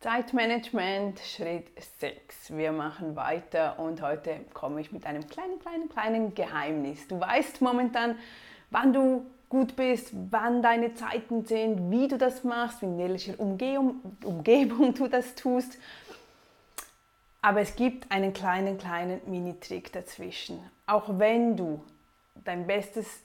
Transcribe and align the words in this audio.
Zeitmanagement 0.00 1.18
Schritt 1.18 1.66
6. 1.98 2.56
Wir 2.56 2.70
machen 2.70 3.16
weiter 3.16 3.80
und 3.80 4.00
heute 4.00 4.38
komme 4.54 4.80
ich 4.80 4.92
mit 4.92 5.04
einem 5.04 5.26
kleinen, 5.26 5.58
kleinen, 5.58 5.88
kleinen 5.88 6.34
Geheimnis. 6.36 7.08
Du 7.08 7.18
weißt 7.18 7.60
momentan, 7.62 8.14
wann 8.70 8.92
du 8.92 9.26
gut 9.48 9.74
bist, 9.74 10.12
wann 10.30 10.62
deine 10.62 10.94
Zeiten 10.94 11.44
sind, 11.46 11.90
wie 11.90 12.06
du 12.06 12.16
das 12.16 12.44
machst, 12.44 12.80
in 12.84 12.96
welcher 12.96 13.40
Umgebung, 13.40 14.16
Umgebung 14.22 14.94
du 14.94 15.08
das 15.08 15.34
tust. 15.34 15.78
Aber 17.42 17.60
es 17.60 17.74
gibt 17.74 18.08
einen 18.12 18.32
kleinen, 18.32 18.78
kleinen 18.78 19.20
Mini-Trick 19.26 19.90
dazwischen. 19.90 20.60
Auch 20.86 21.18
wenn 21.18 21.56
du 21.56 21.82
dein 22.44 22.68
bestes 22.68 23.24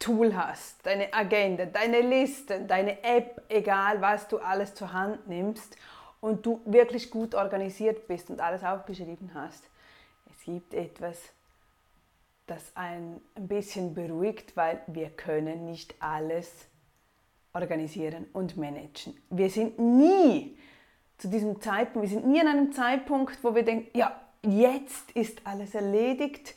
Tool 0.00 0.34
hast, 0.34 0.84
deine 0.84 1.14
Agenda, 1.14 1.66
deine 1.66 2.00
Liste, 2.00 2.62
deine 2.62 3.04
App, 3.04 3.42
egal 3.48 4.00
was 4.00 4.26
du 4.26 4.38
alles 4.38 4.74
zur 4.74 4.92
Hand 4.92 5.28
nimmst 5.28 5.76
und 6.20 6.44
du 6.44 6.60
wirklich 6.64 7.10
gut 7.10 7.34
organisiert 7.34 8.06
bist 8.06 8.30
und 8.30 8.40
alles 8.40 8.62
aufgeschrieben 8.62 9.32
hast, 9.34 9.64
es 10.30 10.44
gibt 10.44 10.74
etwas, 10.74 11.18
das 12.46 12.76
einen 12.76 13.20
ein 13.34 13.48
bisschen 13.48 13.94
beruhigt, 13.94 14.56
weil 14.56 14.82
wir 14.86 15.10
können 15.10 15.64
nicht 15.64 15.94
alles 16.00 16.66
organisieren 17.52 18.26
und 18.32 18.56
managen. 18.56 19.20
Wir 19.30 19.50
sind 19.50 19.78
nie 19.78 20.56
zu 21.18 21.28
diesem 21.28 21.60
Zeitpunkt, 21.60 22.08
wir 22.08 22.18
sind 22.18 22.26
nie 22.26 22.40
an 22.40 22.48
einem 22.48 22.72
Zeitpunkt, 22.72 23.42
wo 23.42 23.54
wir 23.54 23.62
denken, 23.62 23.96
ja, 23.96 24.20
jetzt 24.42 25.10
ist 25.12 25.46
alles 25.46 25.74
erledigt, 25.74 26.54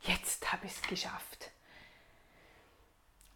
jetzt 0.00 0.52
habe 0.52 0.66
ich 0.66 0.72
es 0.72 0.82
geschafft. 0.82 1.50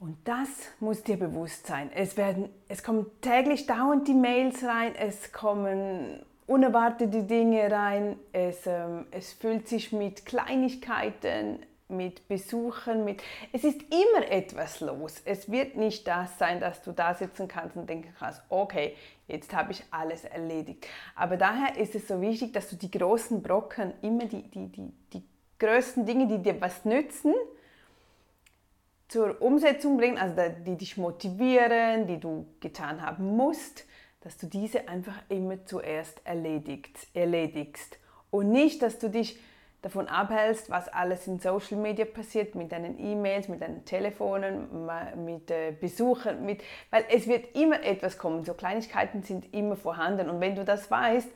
Und 0.00 0.16
das 0.24 0.48
muss 0.78 1.02
dir 1.02 1.16
bewusst 1.16 1.66
sein. 1.66 1.90
Es, 1.92 2.16
werden, 2.16 2.48
es 2.68 2.84
kommen 2.84 3.06
täglich 3.20 3.66
dauernd 3.66 4.06
die 4.06 4.14
Mails 4.14 4.62
rein, 4.62 4.94
es 4.94 5.32
kommen 5.32 6.24
unerwartete 6.46 7.24
Dinge 7.24 7.70
rein, 7.70 8.16
es, 8.32 8.66
ähm, 8.66 9.06
es 9.10 9.32
füllt 9.32 9.68
sich 9.68 9.92
mit 9.92 10.24
Kleinigkeiten, 10.24 11.58
mit 11.88 12.28
Besuchen, 12.28 13.04
mit... 13.04 13.22
Es 13.52 13.64
ist 13.64 13.80
immer 13.82 14.30
etwas 14.30 14.80
los. 14.80 15.20
Es 15.24 15.50
wird 15.50 15.76
nicht 15.76 16.06
das 16.06 16.38
sein, 16.38 16.60
dass 16.60 16.82
du 16.82 16.92
da 16.92 17.14
sitzen 17.14 17.48
kannst 17.48 17.76
und 17.76 17.88
denken 17.88 18.14
kannst, 18.18 18.42
okay, 18.50 18.94
jetzt 19.26 19.52
habe 19.54 19.72
ich 19.72 19.82
alles 19.90 20.24
erledigt. 20.24 20.86
Aber 21.16 21.36
daher 21.36 21.76
ist 21.76 21.94
es 21.94 22.06
so 22.06 22.20
wichtig, 22.20 22.52
dass 22.52 22.70
du 22.70 22.76
die 22.76 22.90
großen 22.90 23.42
Brocken, 23.42 23.94
immer 24.02 24.26
die, 24.26 24.42
die, 24.42 24.68
die, 24.68 24.92
die 25.12 25.24
größten 25.58 26.06
Dinge, 26.06 26.28
die 26.28 26.38
dir 26.38 26.60
was 26.60 26.84
nützen, 26.84 27.34
zur 29.08 29.40
Umsetzung 29.40 29.96
bringen, 29.96 30.18
also 30.18 30.34
die 30.66 30.76
dich 30.76 30.96
motivieren, 30.96 32.06
die 32.06 32.20
du 32.20 32.46
getan 32.60 33.02
haben 33.02 33.36
musst, 33.36 33.86
dass 34.20 34.36
du 34.36 34.46
diese 34.46 34.88
einfach 34.88 35.16
immer 35.28 35.64
zuerst 35.64 36.20
erledigt, 36.24 37.08
erledigst. 37.14 37.98
Und 38.30 38.50
nicht, 38.50 38.82
dass 38.82 38.98
du 38.98 39.08
dich 39.08 39.38
davon 39.80 40.08
abhältst, 40.08 40.70
was 40.70 40.88
alles 40.88 41.26
in 41.26 41.38
Social 41.38 41.78
Media 41.78 42.04
passiert, 42.04 42.54
mit 42.54 42.72
deinen 42.72 42.98
E-Mails, 42.98 43.48
mit 43.48 43.62
deinen 43.62 43.84
Telefonen, 43.84 44.66
mit 45.24 45.50
äh, 45.50 45.72
Besuchern, 45.80 46.44
mit, 46.44 46.62
weil 46.90 47.04
es 47.10 47.26
wird 47.28 47.56
immer 47.56 47.82
etwas 47.82 48.18
kommen. 48.18 48.44
So 48.44 48.54
Kleinigkeiten 48.54 49.22
sind 49.22 49.54
immer 49.54 49.76
vorhanden. 49.76 50.28
Und 50.28 50.40
wenn 50.40 50.56
du 50.56 50.64
das 50.64 50.90
weißt, 50.90 51.28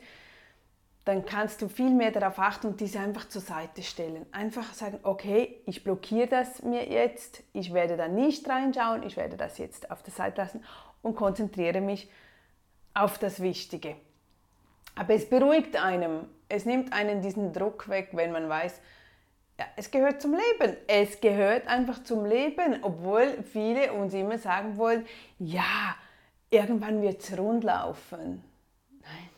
dann 1.05 1.25
kannst 1.25 1.61
du 1.61 1.67
viel 1.67 1.89
mehr 1.89 2.11
darauf 2.11 2.39
achten 2.39 2.67
und 2.67 2.79
diese 2.79 2.99
einfach 2.99 3.27
zur 3.27 3.41
Seite 3.41 3.83
stellen. 3.83 4.25
Einfach 4.31 4.73
sagen, 4.73 4.99
okay, 5.03 5.61
ich 5.65 5.83
blockiere 5.83 6.27
das 6.27 6.63
mir 6.63 6.87
jetzt, 6.89 7.43
ich 7.51 7.73
werde 7.73 7.97
da 7.97 8.07
nicht 8.07 8.47
reinschauen, 8.47 9.03
ich 9.03 9.17
werde 9.17 9.35
das 9.35 9.57
jetzt 9.57 9.91
auf 9.91 10.01
der 10.03 10.13
Seite 10.13 10.41
lassen 10.41 10.63
und 11.01 11.15
konzentriere 11.15 11.81
mich 11.81 12.09
auf 12.93 13.17
das 13.17 13.41
Wichtige. 13.41 13.95
Aber 14.95 15.13
es 15.13 15.27
beruhigt 15.27 15.75
einem, 15.75 16.27
es 16.47 16.65
nimmt 16.65 16.93
einen 16.93 17.21
diesen 17.21 17.51
Druck 17.51 17.89
weg, 17.89 18.09
wenn 18.13 18.31
man 18.31 18.47
weiß, 18.47 18.79
ja, 19.59 19.65
es 19.75 19.91
gehört 19.91 20.21
zum 20.21 20.33
Leben. 20.33 20.77
Es 20.87 21.21
gehört 21.21 21.67
einfach 21.67 22.03
zum 22.03 22.25
Leben, 22.25 22.79
obwohl 22.81 23.43
viele 23.43 23.93
uns 23.93 24.13
immer 24.13 24.37
sagen 24.37 24.77
wollen, 24.77 25.05
ja, 25.37 25.95
irgendwann 26.49 27.01
wird 27.01 27.21
es 27.21 27.37
rundlaufen. 27.37 28.43
Nein, 29.01 29.29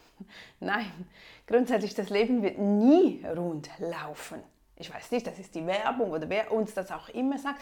nein, 0.60 0.92
Grundsätzlich, 1.48 1.94
das 1.94 2.10
Leben 2.10 2.42
wird 2.42 2.58
nie 2.58 3.24
rund 3.26 3.70
laufen. 3.78 4.42
Ich 4.78 4.94
weiß 4.94 5.12
nicht, 5.12 5.28
das 5.28 5.38
ist 5.38 5.54
die 5.54 5.66
Werbung 5.66 6.12
oder 6.12 6.28
wer 6.28 6.52
uns 6.52 6.74
das 6.74 6.92
auch 6.92 7.10
immer 7.10 7.38
sagt. 7.38 7.62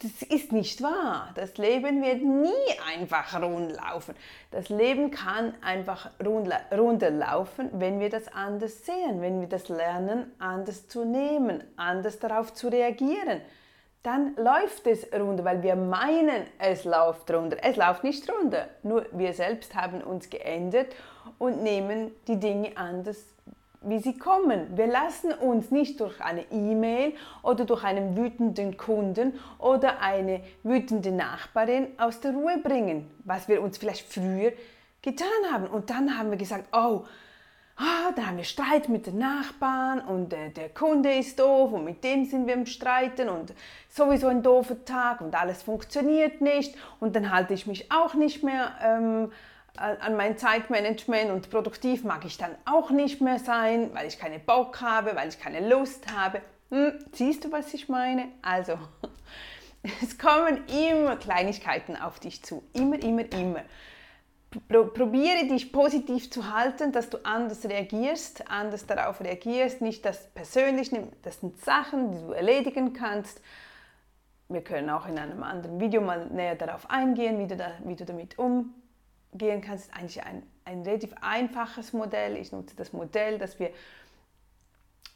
Das 0.00 0.22
ist 0.22 0.52
nicht 0.52 0.82
wahr. 0.82 1.32
Das 1.34 1.56
Leben 1.58 2.02
wird 2.02 2.22
nie 2.22 2.80
einfach 2.94 3.40
rund 3.40 3.72
laufen. 3.72 4.14
Das 4.50 4.70
Leben 4.70 5.10
kann 5.10 5.54
einfach 5.62 6.10
runterlaufen, 6.20 7.70
wenn 7.74 8.00
wir 8.00 8.08
das 8.08 8.28
anders 8.28 8.86
sehen, 8.86 9.20
wenn 9.20 9.40
wir 9.40 9.48
das 9.48 9.68
lernen, 9.68 10.32
anders 10.38 10.88
zu 10.88 11.04
nehmen, 11.04 11.62
anders 11.76 12.18
darauf 12.18 12.54
zu 12.54 12.68
reagieren. 12.68 13.42
Dann 14.06 14.36
läuft 14.36 14.86
es 14.86 15.12
runter, 15.12 15.44
weil 15.44 15.64
wir 15.64 15.74
meinen, 15.74 16.44
es 16.60 16.84
läuft 16.84 17.28
runter. 17.32 17.56
Es 17.60 17.74
läuft 17.74 18.04
nicht 18.04 18.30
runter. 18.30 18.68
Nur 18.84 19.04
wir 19.10 19.32
selbst 19.32 19.74
haben 19.74 20.00
uns 20.00 20.30
geändert 20.30 20.94
und 21.38 21.64
nehmen 21.64 22.12
die 22.28 22.38
Dinge 22.38 22.76
anders, 22.76 23.16
wie 23.80 23.98
sie 23.98 24.16
kommen. 24.16 24.76
Wir 24.76 24.86
lassen 24.86 25.32
uns 25.32 25.72
nicht 25.72 25.98
durch 25.98 26.20
eine 26.20 26.44
E-Mail 26.52 27.14
oder 27.42 27.64
durch 27.64 27.82
einen 27.82 28.16
wütenden 28.16 28.76
Kunden 28.76 29.40
oder 29.58 30.00
eine 30.00 30.40
wütende 30.62 31.10
Nachbarin 31.10 31.88
aus 31.98 32.20
der 32.20 32.30
Ruhe 32.30 32.58
bringen, 32.58 33.10
was 33.24 33.48
wir 33.48 33.60
uns 33.60 33.76
vielleicht 33.76 34.06
früher 34.06 34.52
getan 35.02 35.26
haben. 35.50 35.66
Und 35.66 35.90
dann 35.90 36.16
haben 36.16 36.30
wir 36.30 36.38
gesagt, 36.38 36.68
oh, 36.72 37.02
ah, 37.76 38.12
da 38.14 38.26
haben 38.26 38.36
wir 38.36 38.44
Streit 38.44 38.88
mit 38.88 39.06
den 39.06 39.18
Nachbarn 39.18 40.00
und 40.00 40.32
äh, 40.32 40.50
der 40.50 40.68
Kunde 40.70 41.12
ist 41.14 41.38
doof 41.38 41.72
und 41.72 41.84
mit 41.84 42.02
dem 42.04 42.24
sind 42.24 42.46
wir 42.46 42.54
im 42.54 42.66
Streiten 42.66 43.28
und 43.28 43.52
sowieso 43.88 44.28
ein 44.28 44.42
doofer 44.42 44.84
Tag 44.84 45.20
und 45.20 45.34
alles 45.34 45.62
funktioniert 45.62 46.40
nicht 46.40 46.74
und 47.00 47.14
dann 47.14 47.30
halte 47.30 47.54
ich 47.54 47.66
mich 47.66 47.92
auch 47.92 48.14
nicht 48.14 48.42
mehr 48.42 48.72
ähm, 48.82 49.32
an 49.76 50.16
mein 50.16 50.38
Zeitmanagement 50.38 51.30
und 51.30 51.50
produktiv 51.50 52.02
mag 52.02 52.24
ich 52.24 52.38
dann 52.38 52.52
auch 52.64 52.90
nicht 52.90 53.20
mehr 53.20 53.38
sein, 53.38 53.90
weil 53.92 54.06
ich 54.06 54.18
keine 54.18 54.38
Bock 54.38 54.80
habe, 54.80 55.14
weil 55.16 55.28
ich 55.28 55.38
keine 55.38 55.68
Lust 55.68 56.12
habe. 56.16 56.40
Hm, 56.70 56.94
siehst 57.12 57.44
du, 57.44 57.52
was 57.52 57.74
ich 57.74 57.88
meine? 57.88 58.28
Also, 58.42 58.78
es 60.02 60.18
kommen 60.18 60.64
immer 60.68 61.16
Kleinigkeiten 61.16 61.96
auf 61.96 62.18
dich 62.20 62.42
zu. 62.42 62.62
Immer, 62.72 63.02
immer, 63.02 63.30
immer. 63.32 63.60
Probiere 64.68 65.46
dich 65.48 65.72
positiv 65.72 66.30
zu 66.30 66.52
halten, 66.52 66.92
dass 66.92 67.10
du 67.10 67.18
anders 67.24 67.64
reagierst, 67.64 68.48
anders 68.48 68.86
darauf 68.86 69.20
reagierst, 69.20 69.80
nicht 69.80 70.04
das 70.04 70.28
persönlich 70.28 70.92
nimmst. 70.92 71.14
Das 71.22 71.40
sind 71.40 71.60
Sachen, 71.62 72.12
die 72.12 72.18
du 72.18 72.32
erledigen 72.32 72.92
kannst. 72.92 73.40
Wir 74.48 74.62
können 74.62 74.88
auch 74.90 75.06
in 75.08 75.18
einem 75.18 75.42
anderen 75.42 75.80
Video 75.80 76.00
mal 76.00 76.26
näher 76.28 76.54
darauf 76.54 76.88
eingehen, 76.88 77.38
wie 77.38 77.48
du, 77.48 77.56
da, 77.56 77.72
wie 77.84 77.96
du 77.96 78.04
damit 78.04 78.38
umgehst 78.38 78.72
gehen 79.36 79.60
kannst, 79.60 79.86
ist 79.86 79.96
eigentlich 79.96 80.22
ein, 80.22 80.42
ein 80.64 80.82
relativ 80.82 81.12
einfaches 81.20 81.92
Modell. 81.92 82.36
Ich 82.36 82.52
nutze 82.52 82.76
das 82.76 82.92
Modell, 82.92 83.38
dass 83.38 83.58
wir 83.58 83.70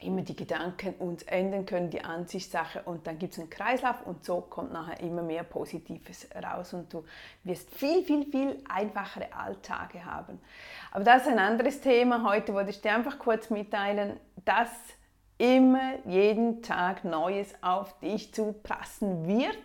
immer 0.00 0.22
die 0.22 0.36
Gedanken 0.36 0.94
uns 0.94 1.22
ändern 1.24 1.66
können, 1.66 1.90
die 1.90 2.02
Ansichtssache 2.02 2.82
und 2.82 3.06
dann 3.06 3.18
gibt 3.18 3.34
es 3.34 3.38
einen 3.38 3.50
Kreislauf 3.50 4.06
und 4.06 4.24
so 4.24 4.40
kommt 4.40 4.72
nachher 4.72 5.00
immer 5.00 5.22
mehr 5.22 5.42
Positives 5.42 6.28
raus 6.42 6.72
und 6.72 6.92
du 6.92 7.04
wirst 7.44 7.70
viel, 7.74 8.02
viel, 8.02 8.24
viel 8.30 8.62
einfachere 8.68 9.32
Alltage 9.32 10.04
haben. 10.04 10.40
Aber 10.90 11.04
das 11.04 11.22
ist 11.22 11.28
ein 11.28 11.38
anderes 11.38 11.80
Thema. 11.80 12.28
Heute 12.28 12.54
wollte 12.54 12.70
ich 12.70 12.80
dir 12.80 12.94
einfach 12.94 13.18
kurz 13.18 13.50
mitteilen, 13.50 14.18
dass 14.44 14.70
immer 15.38 15.94
jeden 16.06 16.62
Tag 16.62 17.04
Neues 17.04 17.54
auf 17.62 17.98
dich 18.00 18.32
zu 18.34 18.52
prassen 18.62 19.26
wird 19.26 19.56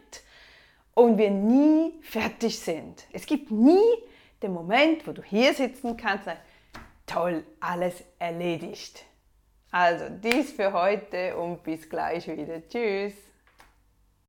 und 0.94 1.18
wir 1.18 1.32
nie 1.32 1.94
fertig 2.02 2.60
sind. 2.60 3.06
Es 3.12 3.26
gibt 3.26 3.52
nie 3.52 3.82
der 4.42 4.50
Moment, 4.50 5.06
wo 5.08 5.12
du 5.12 5.22
hier 5.22 5.54
sitzen 5.54 5.98
kannst, 5.98 6.30
toll, 7.06 7.44
alles 7.60 8.04
erledigt. 8.20 9.06
Also 9.78 10.06
dies 10.24 10.54
für 10.54 10.72
heute 10.72 11.36
und 11.36 11.62
bis 11.62 11.90
gleich 11.90 12.30
wieder. 12.30 12.66
Tschüss. 12.66 13.25